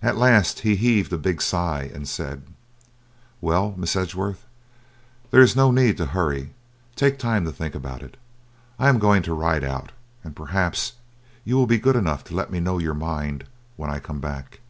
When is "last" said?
0.16-0.60